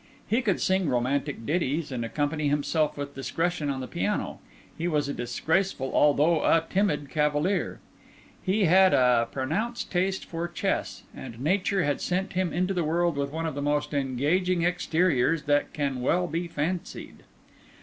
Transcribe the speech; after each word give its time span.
He 0.27 0.41
could 0.41 0.59
sing 0.59 0.89
romantic 0.89 1.45
ditties, 1.45 1.91
and 1.91 2.03
accompany 2.03 2.47
himself 2.47 2.97
with 2.97 3.13
discretion 3.13 3.69
on 3.69 3.81
the 3.81 3.87
piano; 3.87 4.39
he 4.75 4.87
was 4.87 5.07
a 5.07 5.13
graceful 5.45 5.91
although 5.93 6.41
a 6.43 6.63
timid 6.67 7.11
cavalier; 7.11 7.79
he 8.41 8.63
had 8.65 8.95
a 8.95 9.27
pronounced 9.31 9.91
taste 9.91 10.25
for 10.25 10.47
chess; 10.47 11.03
and 11.15 11.39
nature 11.39 11.83
had 11.83 12.01
sent 12.01 12.33
him 12.33 12.51
into 12.51 12.73
the 12.73 12.83
world 12.83 13.15
with 13.15 13.31
one 13.31 13.45
of 13.45 13.53
the 13.53 13.61
most 13.61 13.93
engaging 13.93 14.63
exteriors 14.65 15.43
that 15.43 15.71
can 15.71 16.01
well 16.01 16.25
be 16.25 16.47
fancied. 16.47 17.17